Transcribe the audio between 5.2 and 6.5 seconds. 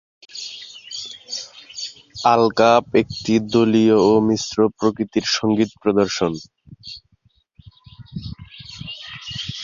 সঙ্গীত প্রদর্শন।